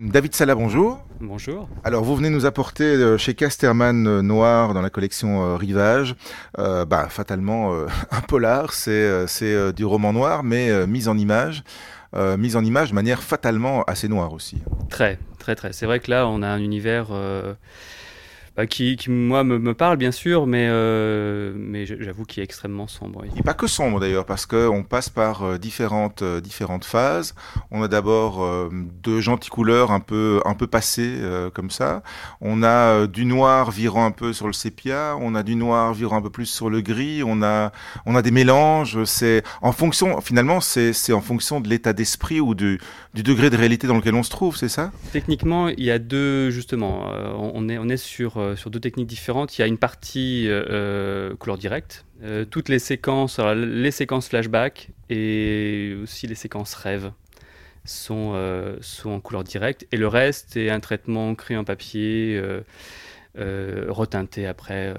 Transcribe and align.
David 0.00 0.34
Sala, 0.34 0.54
bonjour. 0.54 1.04
Bonjour. 1.20 1.68
Alors, 1.84 2.04
vous 2.04 2.16
venez 2.16 2.30
nous 2.30 2.46
apporter 2.46 2.84
euh, 2.84 3.18
chez 3.18 3.34
Casterman 3.34 4.06
euh, 4.06 4.22
Noir 4.22 4.72
dans 4.72 4.80
la 4.80 4.88
collection 4.88 5.44
euh, 5.44 5.56
Rivage, 5.56 6.16
bah, 6.56 7.08
fatalement 7.10 7.74
un 8.10 8.20
polar, 8.22 8.72
c'est 8.72 9.26
c'est 9.26 9.74
du 9.74 9.84
roman 9.84 10.14
noir, 10.14 10.42
mais 10.42 10.86
mise 10.86 11.06
en 11.06 11.18
image, 11.18 11.64
mise 12.16 12.56
en 12.56 12.64
image 12.64 12.90
de 12.90 12.94
manière 12.94 13.22
fatalement 13.22 13.82
assez 13.84 14.08
noire 14.08 14.32
aussi. 14.32 14.62
Très, 14.88 15.18
très, 15.38 15.54
très. 15.54 15.74
C'est 15.74 15.84
vrai 15.84 16.00
que 16.00 16.10
là, 16.10 16.26
on 16.26 16.40
a 16.40 16.48
un 16.48 16.60
univers 16.60 17.08
bah, 18.60 18.66
qui, 18.66 18.98
moi, 19.08 19.42
me, 19.42 19.72
parle 19.72 19.96
bien 19.96 20.12
sûr, 20.12 20.46
mais, 20.46 20.66
euh, 20.68 21.50
mais 21.56 21.86
j'avoue 21.86 22.26
qu'il 22.26 22.42
est 22.42 22.44
extrêmement 22.44 22.88
sombre. 22.88 23.22
Il 23.24 23.34
n'est 23.34 23.42
pas 23.42 23.54
que 23.54 23.66
sombre 23.66 24.00
d'ailleurs, 24.00 24.26
parce 24.26 24.44
qu'on 24.44 24.82
passe 24.82 25.08
par 25.08 25.44
euh, 25.44 25.56
différentes, 25.56 26.20
euh, 26.20 26.42
différentes 26.42 26.84
phases. 26.84 27.34
On 27.70 27.82
a 27.82 27.88
d'abord 27.88 28.46
de 28.70 29.20
gentilles 29.20 29.48
couleurs 29.48 29.92
un 29.92 30.00
peu, 30.00 30.42
un 30.44 30.52
peu 30.52 30.66
passées 30.66 31.20
comme 31.54 31.70
ça. 31.70 32.02
On 32.42 32.62
a 32.62 33.06
du 33.06 33.24
noir 33.24 33.70
virant 33.70 34.04
un 34.04 34.10
peu 34.10 34.34
sur 34.34 34.46
le 34.46 34.52
sépia. 34.52 35.16
On 35.18 35.34
a 35.34 35.42
du 35.42 35.54
noir 35.56 35.94
virant 35.94 36.18
un 36.18 36.22
peu 36.22 36.30
plus 36.30 36.46
sur 36.46 36.68
le 36.68 36.82
gris. 36.82 37.22
On 37.24 37.42
a, 37.42 37.72
on 38.04 38.14
a 38.16 38.22
des 38.22 38.30
mélanges. 38.30 39.04
C'est 39.04 39.42
en 39.62 39.72
fonction, 39.72 40.20
finalement, 40.20 40.60
c'est 40.60 41.12
en 41.12 41.20
fonction 41.20 41.60
de 41.60 41.68
l'état 41.68 41.92
d'esprit 41.92 42.40
ou 42.40 42.54
du, 42.54 42.80
du 43.14 43.22
degré 43.22 43.48
de 43.48 43.56
réalité 43.56 43.86
dans 43.86 43.96
lequel 43.96 44.14
on 44.16 44.22
se 44.22 44.30
trouve, 44.30 44.56
c'est 44.56 44.68
ça? 44.68 44.90
Techniquement, 45.12 45.68
il 45.68 45.84
y 45.84 45.90
a 45.90 45.98
deux, 45.98 46.50
justement. 46.50 47.06
on, 47.38 47.68
est, 47.68 47.78
on 47.78 47.88
est 47.88 47.96
sur 47.96 48.49
euh, 48.50 48.56
sur 48.56 48.70
deux 48.70 48.80
techniques 48.80 49.06
différentes. 49.06 49.58
Il 49.58 49.62
y 49.62 49.64
a 49.64 49.66
une 49.66 49.78
partie 49.78 50.48
euh, 50.48 50.64
euh, 50.70 51.36
couleur 51.36 51.58
directe, 51.58 52.04
toutes 52.50 52.68
les 52.68 52.78
séquences, 52.78 53.38
les 53.38 53.90
séquences 53.90 54.28
flashback 54.28 54.90
et 55.08 55.96
aussi 56.02 56.26
les 56.26 56.34
séquences 56.34 56.74
rêves 56.74 57.12
sont, 57.86 58.38
sont 58.82 59.10
en 59.12 59.20
couleur 59.20 59.42
directe 59.42 59.86
et 59.90 59.96
le 59.96 60.06
reste 60.06 60.54
est 60.58 60.68
un 60.68 60.80
traitement 60.80 61.34
cru 61.34 61.56
en 61.56 61.64
papier 61.64 62.38
euh, 63.38 63.86
reteinté 63.88 64.46
après. 64.48 64.88
Euh, 64.88 64.94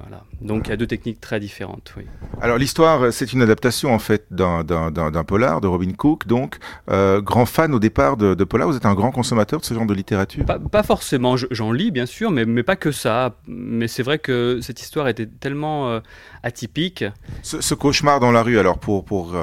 voilà. 0.00 0.24
Donc 0.40 0.66
il 0.66 0.70
y 0.70 0.72
a 0.72 0.76
deux 0.76 0.88
techniques 0.88 1.20
très 1.20 1.38
différentes. 1.38 1.94
Oui. 1.96 2.04
Alors 2.40 2.58
l'histoire, 2.58 3.12
c'est 3.12 3.32
une 3.32 3.42
adaptation 3.42 3.94
en 3.94 4.00
fait 4.00 4.26
d'un 4.32 5.24
polar 5.24 5.60
de 5.60 5.68
Robin 5.68 5.92
Cook. 5.92 6.26
Donc 6.26 6.58
euh, 6.90 7.20
grand 7.20 7.46
fan 7.46 7.72
au 7.72 7.78
départ 7.78 8.16
de, 8.16 8.34
polar. 8.42 8.66
Vous 8.66 8.76
êtes 8.76 8.86
un 8.86 8.94
grand 8.94 9.12
consommateur 9.12 9.60
de 9.60 9.64
ce 9.64 9.72
genre 9.72 9.86
de 9.86 9.94
littérature? 9.94 10.44
Pas, 10.44 10.82
forcément. 10.82 11.36
J'en 11.36 11.70
lis 11.70 11.92
bien 11.92 12.06
sûr, 12.06 12.32
mais, 12.32 12.44
mais 12.44 12.64
pas 12.64 12.74
que 12.74 12.90
ça. 12.90 13.36
Mais 13.46 13.86
c'est 13.86 14.02
vrai 14.02 14.18
que 14.18 14.58
cette 14.62 14.80
histoire 14.80 15.06
était 15.06 15.26
tellement 15.26 16.00
atypique. 16.42 17.04
Ce, 17.42 17.60
ce, 17.60 17.74
cauchemar 17.74 18.18
dans 18.18 18.32
la 18.32 18.42
rue. 18.42 18.58
Alors 18.58 18.78
pour 18.78 19.04
pour 19.04 19.36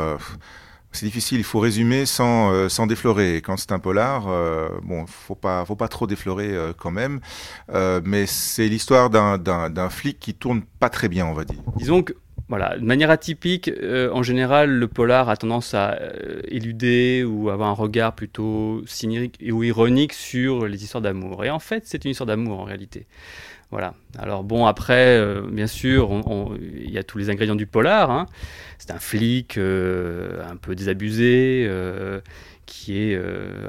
c'est 0.93 1.05
difficile, 1.05 1.39
il 1.39 1.43
faut 1.43 1.59
résumer 1.59 2.05
sans, 2.05 2.51
euh, 2.51 2.69
sans 2.69 2.87
déflorer. 2.87 3.37
Quand 3.37 3.57
c'est 3.57 3.71
un 3.71 3.79
polar, 3.79 4.27
euh, 4.27 4.69
bon, 4.83 5.05
faut 5.07 5.35
pas, 5.35 5.65
faut 5.65 5.75
pas 5.75 5.87
trop 5.87 6.07
déflorer 6.07 6.53
euh, 6.53 6.73
quand 6.77 6.91
même. 6.91 7.19
mais 8.05 8.25
c'est 8.25 8.67
l'histoire 8.67 9.09
d'un 9.09 9.89
flic 9.89 10.19
qui 10.19 10.33
tourne 10.33 10.61
pas 10.79 10.89
très 10.89 11.09
bien, 11.09 11.25
on 11.25 11.33
va 11.33 11.45
dire. 11.45 11.59
Disons 11.75 12.03
que, 12.03 12.13
voilà, 12.47 12.77
de 12.77 12.85
manière 12.85 13.09
atypique, 13.09 13.71
en 14.11 14.21
général, 14.21 14.69
le 14.69 14.87
polar 14.87 15.29
a 15.29 15.37
tendance 15.37 15.73
à 15.73 15.97
éluder 16.47 17.23
ou 17.23 17.49
avoir 17.49 17.69
un 17.69 17.73
regard 17.73 18.13
plutôt 18.13 18.83
cynique 18.85 19.39
ou 19.51 19.63
ironique 19.63 20.13
sur 20.13 20.67
les 20.67 20.83
histoires 20.83 21.01
d'amour. 21.01 21.43
Et 21.45 21.49
en 21.49 21.59
fait, 21.59 21.83
c'est 21.85 22.05
une 22.05 22.11
histoire 22.11 22.27
d'amour 22.27 22.59
en 22.59 22.63
réalité. 22.63 23.07
Voilà. 23.73 23.95
Alors 24.19 24.43
bon, 24.43 24.67
après, 24.67 25.17
euh, 25.17 25.41
bien 25.49 25.65
sûr, 25.65 26.11
il 26.61 26.91
y 26.91 26.99
a 26.99 27.03
tous 27.03 27.17
les 27.17 27.31
ingrédients 27.31 27.55
du 27.55 27.65
polar. 27.65 28.11
Hein. 28.11 28.27
C'est 28.77 28.91
un 28.91 28.99
flic 28.99 29.57
euh, 29.57 30.47
un 30.47 30.57
peu 30.57 30.75
désabusé, 30.75 31.65
euh, 31.67 32.21
qui 32.67 32.99
est 32.99 33.19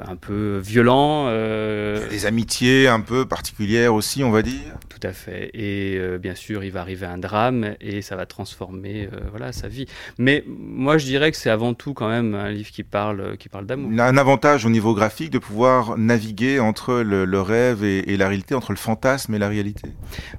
un 0.05 0.15
peu 0.15 0.59
violent. 0.63 1.25
Euh, 1.29 2.07
des 2.07 2.27
amitiés 2.27 2.87
un 2.87 3.01
peu 3.01 3.25
particulières 3.25 3.95
aussi, 3.95 4.23
on 4.23 4.29
va 4.29 4.43
dire. 4.43 4.77
À 5.05 5.13
fait. 5.13 5.51
Et 5.53 5.97
euh, 5.97 6.17
bien 6.17 6.35
sûr, 6.35 6.63
il 6.63 6.71
va 6.71 6.81
arriver 6.81 7.05
un 7.05 7.17
drame 7.17 7.75
et 7.79 8.01
ça 8.01 8.15
va 8.15 8.25
transformer 8.25 9.07
voilà, 9.29 9.51
sa 9.51 9.67
vie. 9.67 9.85
Mais 10.17 10.43
moi, 10.47 10.97
je 10.97 11.05
dirais 11.05 11.31
que 11.31 11.37
c'est 11.37 11.49
avant 11.49 11.73
tout 11.73 11.93
quand 11.93 12.09
même 12.09 12.33
un 12.33 12.49
livre 12.49 12.71
qui 12.71 12.83
parle, 12.83 13.37
qui 13.37 13.49
parle 13.49 13.65
d'amour. 13.65 13.91
Il 13.91 13.99
a 13.99 14.07
un 14.07 14.17
avantage 14.17 14.65
au 14.65 14.69
niveau 14.69 14.93
graphique 14.93 15.29
de 15.29 15.37
pouvoir 15.37 15.97
naviguer 15.97 16.59
entre 16.59 17.01
le, 17.01 17.41
rêve 17.41 17.83
et, 17.83 18.17
la 18.17 18.27
réalité, 18.27 18.55
entre 18.55 18.71
le 18.71 18.77
fantasme 18.77 19.33
et 19.35 19.39
la 19.39 19.49
réalité. 19.49 19.89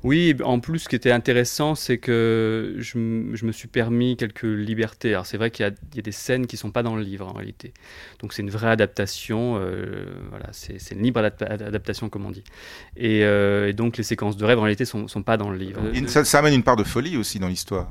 Oui, 0.03 0.35
en 0.43 0.61
plus, 0.61 0.81
ce 0.81 0.89
qui 0.89 0.97
était 0.97 1.13
intéressant, 1.13 1.75
c'est 1.75 1.99
que 1.99 2.75
je, 2.79 3.33
je, 3.35 3.47
me 3.47 3.53
suis 3.53 3.69
permis 3.69 4.17
quelques 4.17 4.43
libertés. 4.43 5.11
Alors, 5.11 5.27
c'est 5.27 5.37
vrai 5.37 5.51
qu'il 5.51 5.67
y, 5.67 5.97
y, 5.97 5.99
a 5.99 6.03
des 6.03 6.13
scènes 6.13 6.47
qui 6.47 6.57
ne 6.57 6.61
sont 6.61 6.71
pas 6.71 6.83
dans 6.83 6.97
le 6.97 7.03
livre 7.03 7.27
en 7.27 7.33
réalité. 7.33 7.73
Donc, 8.21 8.33
c'est 8.33 8.43
une 8.43 8.51
vraie 8.51 8.71
adaptation. 8.71 9.59
Euh, 9.61 10.07
voilà, 10.31 10.49
c'est 10.53 10.93
une 10.93 11.03
libre 11.03 11.21
adaptation, 11.21 12.09
comme 12.09 12.27
on 12.27 12.31
dit. 12.31 12.45
Euh, 13.01 13.69
et, 13.69 13.73
donc, 13.73 13.97
les 13.97 14.03
séquences 14.03 14.37
de 14.37 14.45
rêve, 14.45 14.56
en 14.57 14.63
réalité, 14.63 14.85
ne 14.95 15.07
sont, 15.07 15.23
pas 15.23 15.37
dans 15.37 15.51
le 15.51 15.57
livre. 15.57 15.81
ça, 16.07 16.25
ça, 16.25 16.39
amène 16.39 16.55
une 16.55 16.63
part 16.63 16.77
de 16.77 16.85
folie 16.85 17.17
aussi 17.17 17.39
dans 17.39 17.49
l'histoire. 17.49 17.91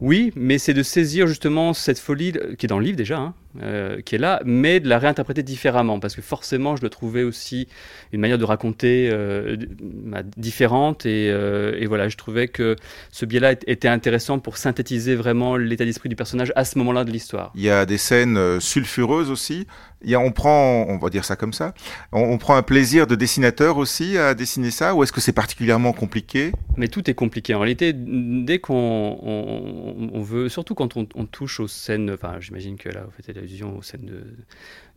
Oui, 0.00 0.32
mais 0.36 0.58
c'est 0.58 0.74
de 0.74 0.82
saisir 0.82 1.26
justement 1.26 1.74
cette 1.74 1.98
folie 1.98 2.32
qui 2.58 2.66
est 2.66 2.68
dans 2.68 2.78
le 2.78 2.84
livre 2.84 2.96
déjà, 2.96 3.18
hein, 3.18 3.34
euh, 3.60 4.00
qui 4.00 4.14
est 4.14 4.18
là, 4.18 4.40
mais 4.44 4.78
de 4.78 4.88
la 4.88 5.00
réinterpréter 5.00 5.42
différemment, 5.42 5.98
parce 5.98 6.14
que 6.14 6.22
forcément, 6.22 6.76
je 6.76 6.82
dois 6.82 6.90
trouver 6.90 7.24
aussi 7.24 7.66
une 8.12 8.20
manière 8.20 8.38
de 8.38 8.44
raconter 8.44 9.10
euh, 9.12 9.56
bah, 9.80 10.22
différente, 10.36 11.04
euh, 11.04 11.74
et, 11.76 11.86
voilà, 11.86 12.08
je 12.08 12.16
trouvais 12.16 12.46
que 12.46 12.76
ce 13.10 13.24
biais-là 13.24 13.54
était 13.66 13.88
intéressant 13.88 14.38
pour 14.38 14.56
synthétiser 14.56 15.16
vraiment 15.16 15.56
l'état 15.56 15.84
d'esprit 15.84 16.08
du 16.08 16.14
personnage 16.14 16.52
à 16.54 16.64
ce 16.64 16.78
moment-là 16.78 17.02
de 17.02 17.10
l'histoire. 17.10 17.50
Il 17.56 17.62
y 17.62 17.70
a 17.70 17.86
des 17.86 17.98
scènes 17.98 18.60
sulfureuses 18.60 19.32
aussi. 19.32 19.66
Il 20.02 20.08
y 20.08 20.14
a, 20.14 20.20
on 20.20 20.30
prend, 20.30 20.86
on 20.88 20.96
va 20.96 21.10
dire 21.10 21.26
ça 21.26 21.36
comme 21.36 21.52
ça, 21.52 21.74
on, 22.10 22.38
prend 22.38 22.56
un 22.56 22.62
plaisir 22.62 23.06
de 23.06 23.14
dessinateur 23.16 23.76
aussi 23.76 24.16
à 24.16 24.32
dessiner 24.32 24.70
ça, 24.70 24.94
ou 24.94 25.02
est-ce 25.02 25.12
que 25.12 25.20
c'est 25.20 25.34
particulièrement 25.34 25.92
compliqué? 25.92 26.52
Mais 26.78 26.88
tout 26.88 27.10
est 27.10 27.14
compliqué. 27.14 27.54
En 27.54 27.58
réalité, 27.58 27.92
dès 27.94 28.60
qu'on 28.60 29.18
on, 29.20 30.22
veut, 30.22 30.48
surtout 30.48 30.74
quand 30.74 30.96
on, 30.96 31.04
touche 31.26 31.60
aux 31.60 31.68
scènes, 31.68 32.10
enfin, 32.12 32.36
j'imagine 32.40 32.78
que 32.78 32.88
là, 32.88 33.02
vous 33.04 33.12
faites 33.14 33.28
allusion 33.40 33.76
aux 33.76 33.82
scènes 33.82 34.06
de, 34.06 34.24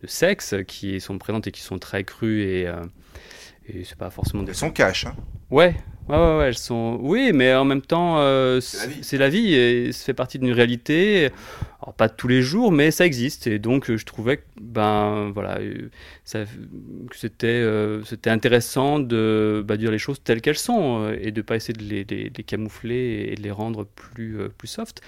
sexe 0.05 0.55
qui 0.67 0.99
sont 0.99 1.17
présentes 1.17 1.47
et 1.47 1.51
qui 1.51 1.61
sont 1.61 1.79
très 1.79 2.03
crues 2.03 2.43
et, 2.43 2.67
euh, 2.67 2.83
et 3.67 3.83
c'est 3.83 3.97
pas 3.97 4.09
forcément 4.09 4.43
des. 4.43 4.51
Elles 4.51 4.55
sont 4.55 4.71
cash. 4.71 5.05
Hein. 5.05 5.15
Ouais, 5.49 5.75
Ouais, 6.09 6.17
ouais, 6.17 6.37
ouais, 6.37 6.45
elles 6.47 6.57
sont. 6.57 6.99
Oui, 7.01 7.31
mais 7.33 7.55
en 7.55 7.63
même 7.63 7.81
temps, 7.81 8.15
euh, 8.17 8.59
c'est 8.59 9.17
la, 9.17 9.29
vie 9.29 9.53
et 9.53 9.93
ça 9.93 10.03
fait 10.03 10.13
partie 10.13 10.37
d'une 10.37 10.51
réalité. 10.51 11.29
Alors, 11.81 11.93
pas 11.93 12.09
tous 12.09 12.27
les 12.27 12.41
jours, 12.41 12.73
mais 12.73 12.91
ça 12.91 13.05
existe. 13.05 13.47
Et 13.47 13.57
donc, 13.57 13.89
je 13.89 14.05
trouvais 14.05 14.37
que, 14.37 14.43
ben, 14.59 15.31
voilà, 15.33 15.59
euh, 15.59 15.89
ça, 16.25 16.43
que 16.43 17.15
c'était, 17.15 17.47
euh, 17.47 18.03
c'était 18.03 18.29
intéressant 18.29 18.99
de 18.99 19.63
bah, 19.65 19.77
dire 19.77 19.91
les 19.91 19.97
choses 19.97 20.21
telles 20.21 20.41
qu'elles 20.41 20.57
sont 20.57 21.09
et 21.21 21.31
de 21.31 21.41
pas 21.41 21.55
essayer 21.55 21.73
de 21.73 21.83
les, 21.83 22.03
les, 22.03 22.43
camoufler 22.43 23.29
et 23.31 23.35
de 23.35 23.41
les 23.41 23.51
rendre 23.51 23.85
plus, 23.85 24.37
plus 24.57 24.67
soft. 24.67 25.01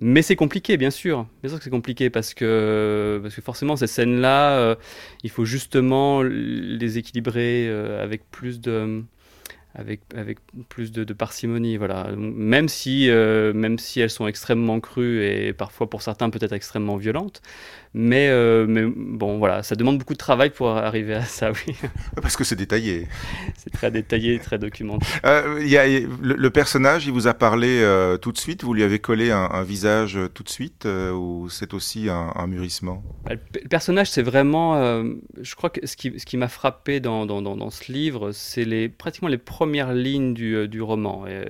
Mais 0.00 0.20
c'est 0.20 0.36
compliqué, 0.36 0.76
bien 0.76 0.90
sûr. 0.90 1.26
Bien 1.42 1.48
sûr 1.48 1.58
que 1.58 1.64
c'est 1.64 1.70
compliqué 1.70 2.10
parce 2.10 2.34
que, 2.34 3.18
parce 3.22 3.34
que 3.34 3.40
forcément, 3.40 3.76
ces 3.76 3.86
scènes-là, 3.86 4.76
il 5.22 5.30
faut 5.30 5.46
justement 5.46 6.22
les 6.22 6.98
équilibrer 6.98 7.66
avec 7.98 8.30
plus 8.30 8.60
de 8.60 9.04
avec, 9.74 10.02
avec 10.14 10.38
plus 10.68 10.92
de, 10.92 11.12
parcimonie. 11.12 11.76
Voilà. 11.76 12.08
Même, 12.16 12.68
si, 12.68 13.10
euh, 13.10 13.52
même 13.52 13.78
si 13.78 14.00
elles 14.00 14.10
sont 14.10 14.26
extrêmement 14.26 14.80
crues 14.80 15.24
et 15.24 15.52
parfois 15.52 15.90
pour 15.90 16.02
certains 16.02 16.30
peut-être 16.30 16.52
extrêmement 16.52 16.96
violentes. 16.96 17.42
Mais, 17.96 18.28
euh, 18.28 18.66
mais 18.68 18.84
bon, 18.86 19.38
voilà, 19.38 19.62
ça 19.62 19.76
demande 19.76 19.98
beaucoup 19.98 20.14
de 20.14 20.18
travail 20.18 20.50
pour 20.50 20.68
arriver 20.70 21.14
à 21.14 21.24
ça, 21.24 21.52
oui. 21.52 21.76
Parce 22.22 22.36
que 22.36 22.42
c'est 22.42 22.56
détaillé. 22.56 23.06
c'est 23.56 23.70
très 23.70 23.90
détaillé, 23.90 24.38
très 24.40 24.58
documenté. 24.58 25.06
Euh, 25.24 25.60
y 25.64 25.76
a, 25.76 25.86
le, 25.86 26.50
personnage, 26.50 27.06
il 27.06 27.12
vous 27.12 27.28
a 27.28 27.34
parlé 27.34 27.84
tout 28.20 28.32
de 28.32 28.38
suite? 28.38 28.64
Vous 28.64 28.74
lui 28.74 28.82
avez 28.82 28.98
collé 28.98 29.30
un, 29.30 29.62
visage 29.62 30.18
tout 30.34 30.42
de 30.42 30.48
suite 30.48 30.86
Ou 30.86 31.48
c'est 31.50 31.72
aussi 31.72 32.08
un, 32.08 32.46
mûrissement? 32.46 33.02
Bah, 33.24 33.34
le, 33.34 33.68
personnage, 33.68 34.10
c'est 34.10 34.22
vraiment... 34.22 35.02
je 35.40 35.54
crois 35.54 35.70
que 35.70 35.86
ce 35.86 35.96
qui, 35.96 36.18
ce 36.18 36.26
qui 36.26 36.36
m'a 36.36 36.48
frappé 36.48 36.98
dans, 36.98 37.26
dans, 37.26 37.42
dans, 37.42 37.70
ce 37.70 37.92
livre, 37.92 38.32
c'est 38.32 38.64
les, 38.64 38.88
pratiquement 38.88 39.28
les 39.28 39.38
premiers 39.38 39.63
première 39.64 39.94
ligne 39.94 40.34
du, 40.34 40.56
euh, 40.56 40.68
du 40.68 40.82
roman. 40.82 41.24
Euh, 41.26 41.42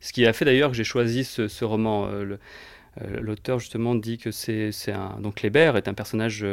ce 0.00 0.12
qui 0.12 0.26
a 0.26 0.32
fait 0.32 0.44
d'ailleurs 0.44 0.70
que 0.70 0.76
j'ai 0.76 0.82
choisi 0.82 1.22
ce, 1.22 1.64
roman. 1.64 2.08
Euh, 2.08 2.36
l'auteur 3.20 3.60
justement 3.60 3.94
dit 3.94 4.18
que 4.18 4.32
c'est 4.32 4.72
un 4.88 5.20
donc 5.20 5.36
Kléber 5.36 5.74
est 5.76 5.86
un 5.86 5.94
personnage 5.94 6.44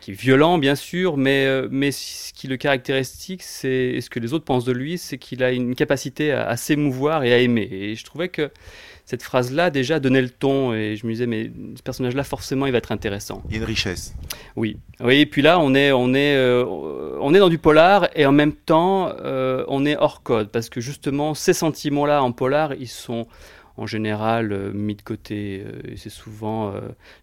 qui 0.00 0.12
est 0.12 0.14
violent 0.14 0.58
bien 0.58 0.76
sûr, 0.76 1.16
mais 1.16 1.44
mais 1.68 1.90
ce 1.90 2.32
qui 2.32 2.46
le 2.46 2.56
caractéristique, 2.56 3.42
c'est 3.42 4.00
ce 4.00 4.08
que 4.08 4.20
les 4.20 4.32
autres 4.32 4.44
pensent 4.44 4.64
de 4.64 4.72
lui, 4.72 4.98
c'est 4.98 5.18
qu'il 5.18 5.42
a 5.42 5.50
une 5.50 5.74
capacité 5.74 6.30
à 6.30 6.56
s'émouvoir 6.56 7.24
et 7.24 7.34
à 7.34 7.38
aimer. 7.38 7.68
Et 7.72 7.96
je 7.96 8.04
trouvais 8.04 8.28
que 8.28 8.52
cette 9.04 9.22
phrase-là 9.22 9.70
déjà 9.70 10.00
donnait 10.00 10.22
le 10.22 10.30
ton 10.30 10.72
et 10.72 10.96
je 10.96 11.06
me 11.06 11.12
disais 11.12 11.26
mais 11.26 11.50
ce 11.76 11.82
personnage-là 11.82 12.24
forcément 12.24 12.66
il 12.66 12.72
va 12.72 12.78
être 12.78 12.92
intéressant. 12.92 13.42
Il 13.48 13.52
y 13.52 13.54
a 13.56 13.58
une 13.58 13.64
richesse. 13.64 14.14
Oui, 14.56 14.78
oui. 15.00 15.20
Et 15.20 15.26
puis 15.26 15.42
là 15.42 15.58
on 15.58 15.74
est 15.74 15.92
on 15.92 16.14
est 16.14 16.36
euh, 16.36 16.64
on 17.20 17.34
est 17.34 17.38
dans 17.38 17.48
du 17.48 17.58
polar 17.58 18.08
et 18.14 18.26
en 18.26 18.32
même 18.32 18.52
temps 18.52 19.12
euh, 19.20 19.64
on 19.68 19.84
est 19.84 19.96
hors 19.96 20.22
code 20.22 20.50
parce 20.50 20.68
que 20.68 20.80
justement 20.80 21.34
ces 21.34 21.52
sentiments-là 21.52 22.22
en 22.22 22.32
polar 22.32 22.74
ils 22.74 22.88
sont 22.88 23.26
en 23.78 23.86
général 23.86 24.70
mis 24.74 24.94
de 24.94 25.02
côté. 25.02 25.64
et 25.88 25.96
c'est 25.96 26.10
souvent 26.10 26.74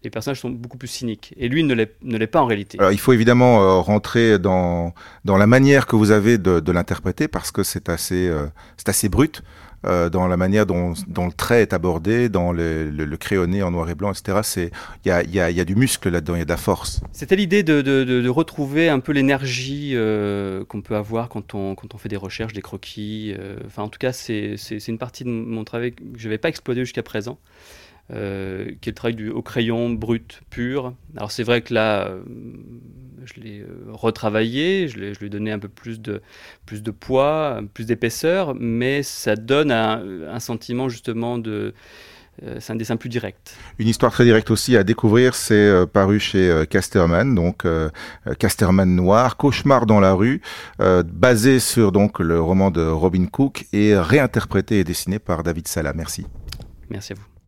les 0.02 0.10
personnages 0.10 0.40
sont 0.40 0.50
beaucoup 0.50 0.78
plus 0.78 0.88
cyniques. 0.88 1.32
Et 1.36 1.48
lui 1.48 1.62
ne 1.62 1.74
l'est 1.74 2.26
pas 2.26 2.40
en 2.40 2.46
réalité. 2.46 2.76
Alors 2.80 2.90
il 2.90 2.98
faut 2.98 3.12
évidemment 3.12 3.80
rentrer 3.80 4.40
dans 4.40 4.92
dans 5.24 5.36
la 5.36 5.46
manière 5.46 5.86
que 5.86 5.94
vous 5.94 6.10
avez 6.10 6.38
de, 6.38 6.58
de 6.58 6.72
l'interpréter 6.72 7.28
parce 7.28 7.52
que 7.52 7.62
c'est 7.62 7.88
assez 7.88 8.28
c'est 8.76 8.88
assez 8.88 9.08
brut. 9.08 9.42
Euh, 9.86 10.10
dans 10.10 10.28
la 10.28 10.36
manière 10.36 10.66
dont, 10.66 10.92
le 10.92 11.32
trait 11.32 11.62
est 11.62 11.72
abordé, 11.72 12.28
dans 12.28 12.52
le, 12.52 12.90
le, 12.90 13.16
crayonné 13.16 13.62
en 13.62 13.70
noir 13.70 13.88
et 13.88 13.94
blanc, 13.94 14.12
etc. 14.12 14.70
Il 15.06 15.10
y 15.10 15.40
a, 15.40 15.64
du 15.64 15.74
muscle 15.74 16.10
là-dedans, 16.10 16.34
il 16.34 16.40
y 16.40 16.42
a 16.42 16.44
de 16.44 16.50
la 16.50 16.58
force. 16.58 17.00
C'était 17.12 17.36
l'idée 17.36 17.62
de, 17.62 18.28
retrouver 18.28 18.90
un 18.90 19.00
peu 19.00 19.12
l'énergie 19.12 19.92
euh, 19.94 20.64
qu'on 20.66 20.82
peut 20.82 20.96
avoir 20.96 21.28
quand 21.28 21.54
on, 21.54 21.74
quand 21.74 21.94
on 21.94 21.98
fait 21.98 22.10
des 22.10 22.16
recherches, 22.16 22.52
des 22.52 22.60
croquis. 22.60 23.34
Euh, 23.38 23.56
enfin, 23.66 23.82
en 23.82 23.88
tout 23.88 23.98
cas, 23.98 24.12
c'est 24.12 24.56
une 24.86 24.98
partie 24.98 25.24
de 25.24 25.30
mon 25.30 25.64
travail 25.64 25.92
que 25.92 26.02
je 26.16 26.24
n'avais 26.24 26.38
pas 26.38 26.50
exploité 26.50 26.80
jusqu'à 26.80 27.02
présent. 27.02 27.38
Euh, 28.12 28.72
qui 28.80 28.88
est 28.88 28.92
le 28.92 28.96
travail 28.96 29.14
du, 29.14 29.30
au 29.30 29.40
crayon 29.40 29.90
brut, 29.90 30.40
pur. 30.50 30.94
Alors 31.16 31.30
c'est 31.30 31.44
vrai 31.44 31.62
que 31.62 31.72
là, 31.72 32.08
euh, 32.08 32.22
je 33.24 33.40
l'ai 33.40 33.60
euh, 33.60 33.66
retravaillé, 33.92 34.88
je, 34.88 35.12
je, 35.14 35.18
lui 35.20 35.26
ai 35.26 35.28
donné 35.28 35.52
un 35.52 35.60
peu 35.60 35.68
plus 35.68 36.00
de, 36.00 36.20
plus 36.66 36.82
de 36.82 36.90
poids, 36.90 37.60
plus 37.72 37.84
d'épaisseur, 37.84 38.56
mais 38.58 39.04
ça 39.04 39.36
donne 39.36 39.70
un, 39.70 40.02
un 40.28 40.40
sentiment 40.40 40.88
justement 40.88 41.38
de... 41.38 41.72
c'est 42.58 42.72
un 42.72 42.76
dessin 42.76 42.96
plus 42.96 43.10
direct. 43.10 43.56
Une 43.78 43.86
histoire 43.86 44.10
très 44.10 44.24
directe 44.24 44.50
aussi 44.50 44.76
à 44.76 44.82
découvrir, 44.82 45.36
c'est 45.36 45.86
paru 45.92 46.18
chez 46.18 46.64
Casterman, 46.68 47.32
donc 47.36 47.64
Casterman 48.40 48.92
noir, 48.92 49.36
Cauchemar 49.36 49.86
dans 49.86 50.00
la 50.00 50.14
rue, 50.14 50.40
basé 50.78 51.60
sur 51.60 51.92
donc 51.92 52.18
le 52.18 52.40
roman 52.40 52.72
de 52.72 52.84
Robin 52.84 53.26
Cook 53.26 53.66
et 53.72 53.96
réinterprété 53.96 54.80
et 54.80 54.84
dessiné 54.84 55.20
par 55.20 55.44
David 55.44 55.68
Sala. 55.68 55.92
Merci. 55.92 56.26
Merci 56.88 57.12
à 57.12 57.16
vous. 57.16 57.30